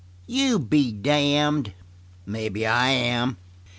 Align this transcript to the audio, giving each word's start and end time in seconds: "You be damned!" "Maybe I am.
"You 0.25 0.57
be 0.57 0.91
damned!" 0.91 1.73
"Maybe 2.25 2.65
I 2.65 2.89
am. 2.89 3.37